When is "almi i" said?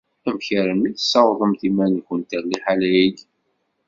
0.59-0.95